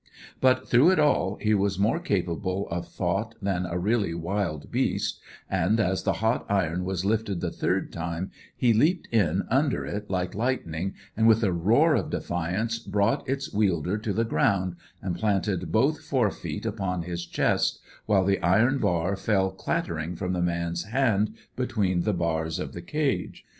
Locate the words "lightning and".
10.33-11.27